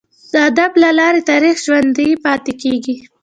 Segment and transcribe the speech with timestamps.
[0.31, 2.95] د ادب له لاري تاریخ ژوندي پاته کیږي.